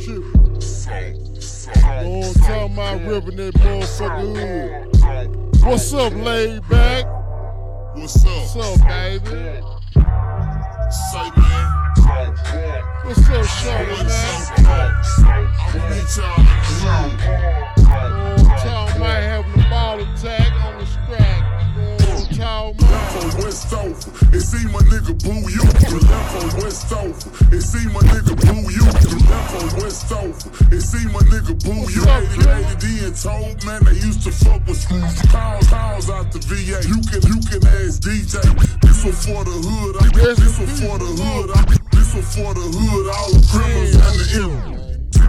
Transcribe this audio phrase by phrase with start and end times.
[0.00, 0.48] tripping.
[2.04, 5.64] Long time I ripping that motherfucker hood.
[5.64, 7.04] What's up, laid back?
[7.94, 8.56] What's up?
[8.56, 9.60] What's up, baby?
[11.10, 11.78] Say, man.
[13.04, 14.38] What's up, Shorty, man?
[14.58, 17.12] I'm gonna meet y'all in the room.
[18.64, 21.42] Long having a ball attack on the strap.
[22.08, 22.88] Long time
[23.18, 23.96] Left West Oak,
[24.32, 25.62] it seem my nigga boo you.
[26.08, 27.16] Left on West Oak,
[27.52, 28.84] it seem my nigga boo you.
[28.84, 29.87] Left on West
[30.46, 32.04] Oak, it seem my nigga boo you.
[32.04, 35.22] Lady, lady D and told man they used to fuck with screws.
[35.26, 36.78] Pounds, pounds out the VA.
[36.86, 38.38] You can, you can ask DJ.
[38.82, 39.96] This one for the hood.
[40.00, 41.50] I, this one for the hood.
[41.54, 43.06] I, this one for the hood.
[43.14, 44.87] All the criminals and the ill.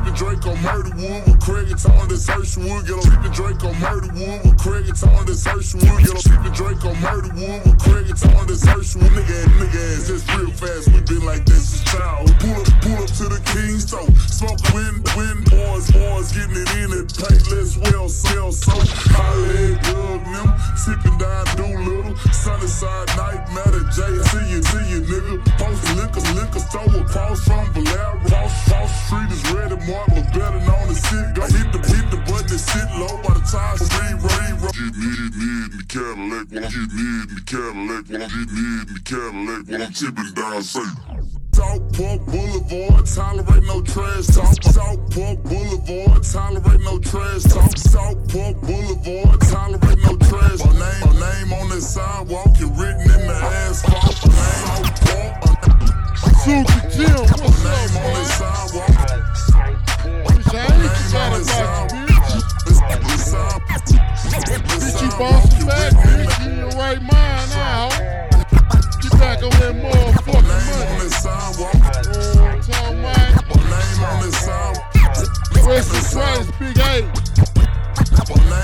[0.10, 2.86] Sippin' Drake on Murderwood with Craig and Tone that's Hershwood.
[2.86, 6.00] Get on Sippin' Drake on Murderwood with Craig and Tone that's Hershwood.
[6.00, 9.10] Get on Sippin' Drake on Murderwood with Craig and Tone that's Hershwood.
[9.10, 10.88] Nigga ass, nigga ass, just real fast.
[10.90, 12.28] We been like this since child.
[12.40, 14.10] Pull up, pull up to the King's store.
[14.26, 18.74] Smoke wind, wind, boys, boys getting it in at Payless, well, sell so.
[19.14, 22.16] Holly, Doug, them, sippin' down Doolittle.
[22.34, 24.02] Sunnyside night, matter J.
[24.32, 25.38] See you, see you, nigga.
[25.60, 28.18] Post liquor, liquor store across from Valera.
[28.26, 29.49] Cross, cross street is
[29.90, 31.34] ready, Martin better known as city.
[31.34, 34.70] Go hit the, hit the button and sit low by the time re, re, re.
[34.70, 38.50] Get me in the Cadillac while I'm get me in the Cadillac while I'm get
[38.54, 41.30] me in the Cadillac while I'm tipping down safe.
[41.60, 44.64] South Park Boulevard, tolerate no trash talk.
[44.64, 47.78] South Park Boulevard, tolerate no trash talk.
[47.78, 49.42] South Park Boulevard,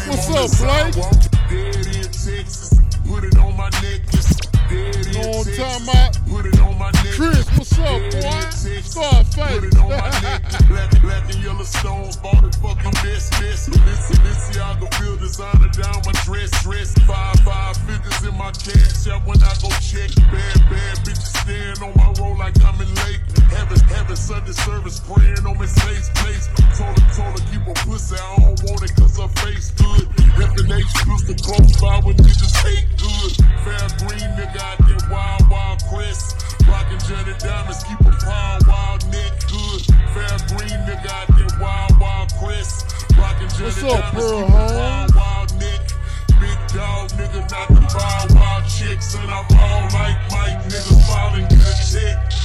[0.08, 0.94] What's up, Blake?
[1.50, 3.70] Dead in Texas, put it on my.
[3.71, 4.38] Dead in Texas,
[6.30, 6.92] put it on my.
[7.16, 8.42] Chris, what's up, boy?
[9.49, 10.64] Put it on my.
[31.45, 33.32] Pistol close by when niggas hate good.
[33.64, 36.44] Fair green nigga out there, wild, wild crest.
[36.67, 39.82] Rockin' Johnny Diamonds, keep a pound, wild neck good.
[40.14, 42.94] Fair green nigga out there, wild, wild crest.
[43.17, 45.82] Rockin' Johnny What's up, Diamonds, Pearl keep a pound, wild neck.
[46.39, 49.16] Big dog nigga, not the wild, wild chicks.
[49.16, 50.72] And I ball like Mike,
[51.08, 52.45] falling good.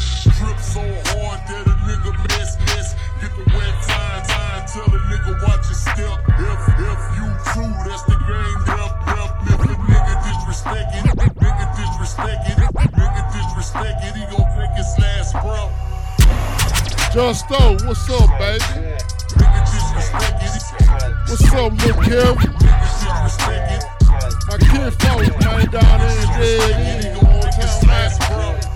[17.13, 18.65] Justo, what's up, baby?
[21.27, 22.51] What's up, Lil it,
[24.47, 28.61] My kid folks, man, down there in Dead time, last man.
[28.61, 28.67] breath.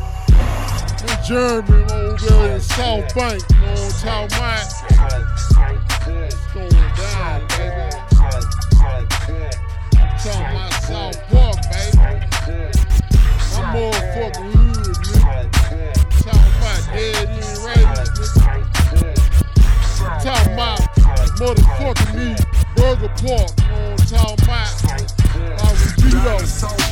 [1.03, 3.41] In Germany, over there in South Bank.
[3.51, 4.67] Long time, man.
[6.27, 7.89] It's going down, baby.
[10.19, 12.34] Talking about South Park, baby.
[23.25, 23.57] Park.
[23.71, 25.07] Long time, man.
[25.59, 26.84] I was beat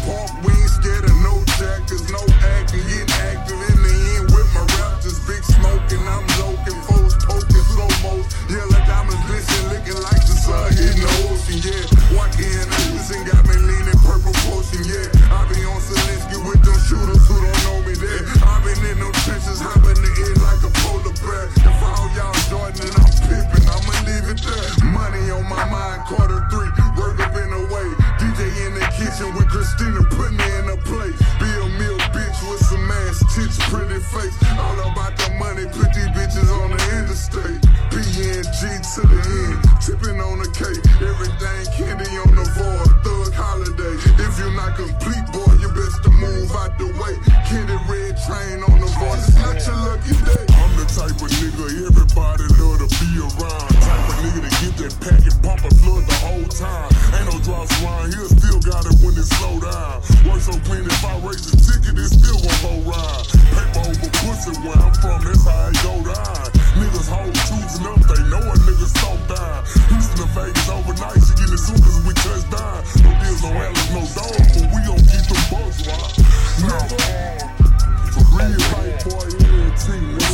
[49.53, 50.47] Lucky day.
[50.54, 53.69] I'm the type of nigga everybody love to be around.
[53.84, 56.91] Type of nigga to get that pack and pop a flood the whole time.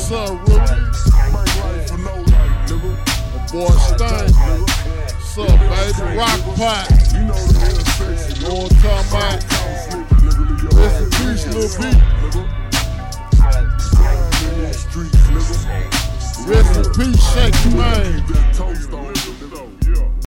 [0.09, 0.61] Son, Willie.
[1.69, 3.53] Make for no life, nigga.
[3.53, 4.65] Boy, Stein, nigga.
[5.13, 6.17] What's up, baby?
[6.17, 6.89] Rock pot.
[7.13, 8.17] You know the real.
[8.33, 8.73] You know what
[9.13, 9.37] I'm?
[10.79, 11.85] Rest in peace, little B.
[16.49, 19.08] Rest in peace, shake your.